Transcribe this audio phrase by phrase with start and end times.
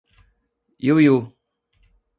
[0.87, 1.17] Iuiú